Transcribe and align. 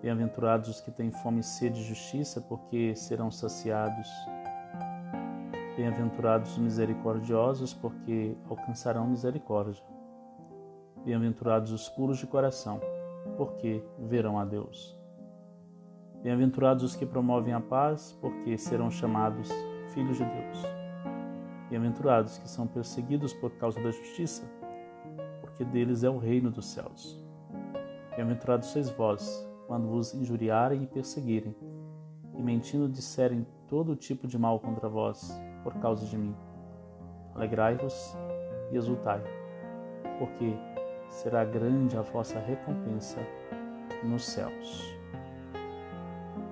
Bem-aventurados 0.00 0.68
os 0.68 0.80
que 0.80 0.92
têm 0.92 1.10
fome 1.10 1.40
e 1.40 1.42
sede 1.42 1.80
de 1.80 1.88
justiça, 1.88 2.40
porque 2.40 2.94
serão 2.94 3.32
saciados. 3.32 4.08
Bem-aventurados 5.76 6.52
os 6.52 6.58
misericordiosos, 6.58 7.74
porque 7.74 8.36
alcançarão 8.48 9.08
misericórdia. 9.08 9.82
Bem-aventurados 11.04 11.72
os 11.72 11.88
puros 11.88 12.18
de 12.18 12.28
coração, 12.28 12.80
porque 13.36 13.82
verão 13.98 14.38
a 14.38 14.44
Deus. 14.44 14.96
Bem-aventurados 16.22 16.84
os 16.84 16.94
que 16.94 17.06
promovem 17.06 17.52
a 17.52 17.60
paz, 17.60 18.12
porque 18.20 18.56
serão 18.56 18.90
chamados 18.92 19.48
filhos 19.94 20.16
de 20.16 20.24
Deus. 20.24 20.62
Bem-aventurados 21.70 22.38
que 22.38 22.48
são 22.48 22.68
perseguidos 22.68 23.32
por 23.34 23.50
causa 23.52 23.80
da 23.80 23.90
justiça, 23.90 24.44
porque 25.40 25.64
deles 25.64 26.04
é 26.04 26.10
o 26.10 26.18
reino 26.18 26.50
dos 26.50 26.66
céus. 26.66 27.20
Bem-aventurados 28.10 28.68
sois 28.68 28.90
vós, 28.90 29.47
quando 29.68 29.86
vos 29.86 30.14
injuriarem 30.14 30.82
e 30.82 30.86
perseguirem, 30.86 31.54
e 32.34 32.42
mentindo 32.42 32.88
disserem 32.88 33.46
todo 33.68 33.94
tipo 33.94 34.26
de 34.26 34.38
mal 34.38 34.58
contra 34.58 34.88
vós, 34.88 35.38
por 35.62 35.74
causa 35.74 36.06
de 36.06 36.16
mim. 36.16 36.34
Alegrai-vos 37.34 38.16
e 38.72 38.76
exultai, 38.76 39.22
porque 40.18 40.56
será 41.10 41.44
grande 41.44 41.98
a 41.98 42.00
vossa 42.00 42.38
recompensa 42.40 43.18
nos 44.02 44.24
céus. 44.24 44.96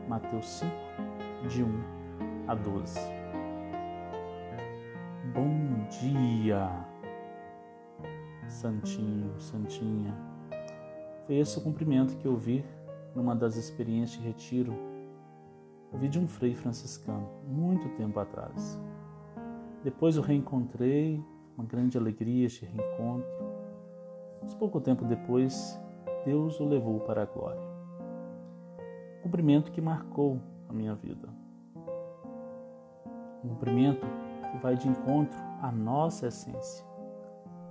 Mateus 0.07 0.47
5, 0.47 0.71
de 1.49 1.65
1 1.65 1.85
a 2.49 2.55
12. 2.55 3.01
Bom 5.33 5.87
dia, 6.03 6.69
Santinho, 8.47 9.41
Santinha. 9.41 10.15
Foi 11.27 11.37
esse 11.37 11.59
o 11.59 11.63
cumprimento 11.63 12.15
que 12.19 12.27
eu 12.27 12.37
vi 12.37 12.63
numa 13.17 13.35
das 13.35 13.57
experiências 13.57 14.21
de 14.21 14.29
retiro, 14.29 14.75
ouvi 15.91 16.07
de 16.09 16.19
um 16.19 16.29
frei 16.29 16.55
franciscano, 16.55 17.27
muito 17.49 17.89
tempo 17.97 18.21
atrás. 18.21 18.79
Depois 19.83 20.19
o 20.19 20.21
reencontrei, 20.21 21.25
uma 21.57 21.67
grande 21.67 21.97
alegria 21.97 22.47
este 22.47 22.67
reencontro. 22.67 23.27
Mas 24.43 24.55
pouco 24.55 24.81
tempo 24.81 25.05
depois, 25.07 25.81
Deus 26.27 26.61
o 26.61 26.69
levou 26.69 27.01
para 27.01 27.23
a 27.23 27.25
glória. 27.25 27.67
Um 29.19 29.23
cumprimento 29.23 29.73
que 29.73 29.81
marcou 29.81 30.39
a 30.69 30.73
minha 30.73 30.95
vida. 30.95 31.29
Um 33.43 33.49
cumprimento 33.49 34.07
que 34.53 34.59
vai 34.59 34.77
de 34.77 34.89
encontro 34.89 35.39
à 35.63 35.73
nossa 35.73 36.27
essência, 36.27 36.85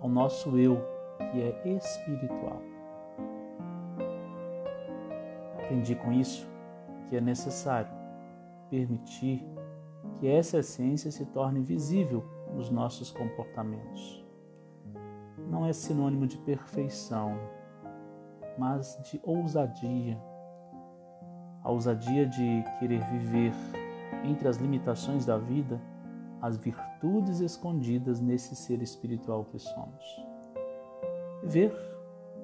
ao 0.01 0.09
nosso 0.09 0.57
eu, 0.57 0.77
que 1.31 1.41
é 1.41 1.75
espiritual. 1.75 2.74
Aprendi 5.65 5.95
com 5.95 6.11
isso 6.11 6.47
que 7.09 7.17
é 7.17 7.21
necessário 7.21 7.91
permitir 8.69 9.43
que 10.15 10.27
essa 10.27 10.59
essência 10.59 11.09
se 11.09 11.25
torne 11.25 11.59
visível 11.59 12.23
nos 12.53 12.69
nossos 12.69 13.11
comportamentos. 13.11 14.23
Não 15.49 15.65
é 15.65 15.73
sinônimo 15.73 16.27
de 16.27 16.37
perfeição, 16.37 17.37
mas 18.59 18.97
de 19.09 19.19
ousadia. 19.23 20.21
A 21.63 21.71
ousadia 21.71 22.27
de 22.27 22.63
querer 22.79 23.03
viver 23.09 23.51
entre 24.23 24.47
as 24.47 24.57
limitações 24.57 25.25
da 25.25 25.37
vida 25.37 25.81
as 26.41 26.57
virtudes 26.57 27.39
escondidas 27.39 28.21
nesse 28.21 28.55
ser 28.55 28.79
espiritual 28.83 29.45
que 29.45 29.57
somos. 29.57 30.05
Ver 31.43 31.73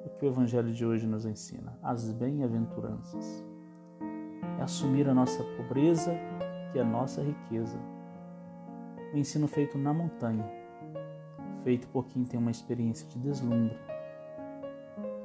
o 0.06 0.10
que 0.10 0.26
o 0.26 0.30
Evangelho 0.30 0.72
de 0.72 0.86
hoje 0.86 1.06
nos 1.06 1.26
ensina, 1.26 1.78
as 1.82 2.12
bem-aventuranças. 2.12 3.44
É 4.60 4.64
assumir 4.64 5.08
a 5.08 5.14
nossa 5.14 5.44
pobreza, 5.56 6.14
que 6.72 6.80
é 6.80 6.82
a 6.82 6.86
nossa 6.86 7.22
riqueza. 7.22 7.78
O 9.14 9.18
ensino 9.18 9.48
feito 9.48 9.78
na 9.78 9.94
montanha, 9.94 10.50
feito 11.64 11.88
por 11.88 12.06
quem 12.06 12.24
tem 12.24 12.40
uma 12.40 12.52
experiência 12.52 13.08
de 13.08 13.20
deslumbre. 13.20 13.78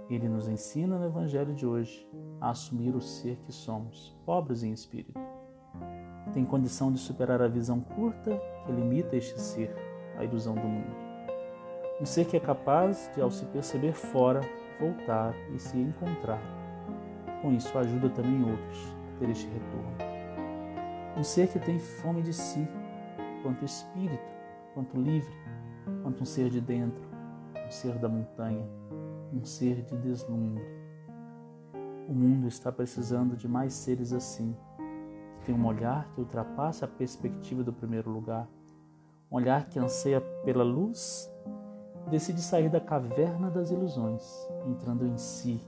Ele 0.09 0.29
nos 0.29 0.49
ensina 0.49 0.99
no 0.99 1.07
Evangelho 1.07 1.55
de 1.55 1.67
hoje 1.67 2.09
a 2.41 2.51
assumir 2.51 2.95
o 2.95 3.01
ser 3.01 3.37
que 3.45 3.53
somos, 3.53 4.17
pobres 4.25 4.63
em 4.63 4.73
espírito. 4.73 5.19
Tem 6.33 6.45
condição 6.45 6.93
de 6.93 6.99
superar 6.99 7.41
a 7.41 7.49
visão 7.49 7.81
curta 7.81 8.39
que 8.65 8.73
limita 8.73 9.17
este 9.17 9.41
ser, 9.41 9.75
a 10.17 10.25
ilusão 10.25 10.55
do 10.55 10.67
mundo. 10.67 10.95
Um 12.01 12.05
ser 12.05 12.27
que 12.27 12.37
é 12.37 12.41
capaz 12.41 13.11
de, 13.15 13.23
ao 13.23 13.31
se 13.31 13.47
perceber 13.47 13.93
fora, 13.93 14.43
voltar 14.81 15.35
e 15.55 15.59
se 15.59 15.79
encontrar. 15.79 16.41
Com 17.43 17.53
isso, 17.53 17.77
ajuda 17.79 18.09
também 18.11 18.43
outros 18.43 18.95
a 19.15 19.19
ter 19.19 19.31
este 19.31 19.47
retorno. 19.47 19.97
Um 21.17 21.23
ser 21.23 21.49
que 21.49 21.59
tem 21.59 21.79
fome 21.79 22.23
de 22.23 22.33
si, 22.33 22.69
quanto 23.43 23.65
espírito, 23.65 24.35
quanto 24.75 25.01
livre, 25.01 25.33
quanto 26.03 26.23
um 26.23 26.27
ser 26.27 26.51
de 26.51 26.61
dentro, 26.61 27.03
um 27.67 27.71
ser 27.71 27.99
da 27.99 28.09
montanha, 28.09 28.67
um 29.33 29.45
ser 29.45 29.83
de 29.83 29.97
deslumbre. 29.97 30.65
O 32.09 32.13
mundo 32.13 32.47
está 32.47 32.71
precisando 32.71 33.37
de 33.37 33.49
mais 33.49 33.73
seres 33.73 34.13
assim, 34.13 34.57
que 35.39 35.47
têm 35.47 35.55
um 35.55 35.67
olhar 35.67 36.09
que 36.13 36.21
ultrapassa 36.21 36.85
a 36.85 36.89
perspectiva 36.89 37.65
do 37.65 37.73
primeiro 37.73 38.11
lugar, 38.11 38.49
um 39.31 39.37
olhar 39.37 39.69
que 39.69 39.79
anseia 39.79 40.21
pela 40.45 40.63
luz 40.63 41.31
decide 42.11 42.41
sair 42.41 42.69
da 42.69 42.81
caverna 42.81 43.51
das 43.51 43.71
ilusões, 43.71 44.23
entrando 44.67 45.07
em 45.07 45.17
si, 45.19 45.61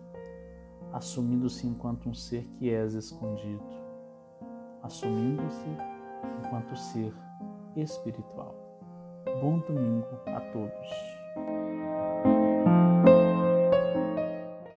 assumindo-se 0.92 1.66
enquanto 1.66 2.08
um 2.08 2.14
ser 2.14 2.44
que 2.58 2.70
és 2.70 2.94
escondido, 2.94 3.62
assumindo-se 4.82 5.68
enquanto 6.44 6.76
ser 6.76 7.12
espiritual. 7.76 8.54
Bom 9.40 9.58
domingo 9.60 10.06
a 10.26 10.40
todos. 10.52 11.18